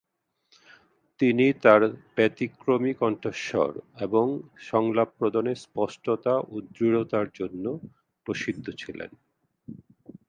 তিনি 1.19 1.45
তার 1.63 1.81
ব্যতিক্রমী 2.15 2.91
কণ্ঠস্বর 2.93 3.71
এবং 3.99 4.25
সংলাপ 4.69 5.09
প্রদানে 5.17 5.53
স্পষ্টতা 5.63 6.33
ও 6.47 6.55
দৃঢ়তার 6.69 7.27
জন্য 7.39 7.65
প্রসিদ্ধ 8.25 8.65
ছিলেন। 8.77 9.11